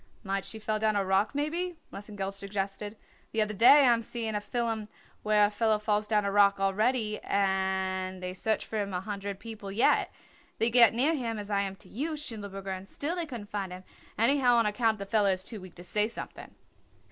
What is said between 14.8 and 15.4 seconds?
the feller